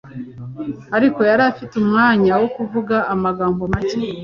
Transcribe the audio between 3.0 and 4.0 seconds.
amagambo make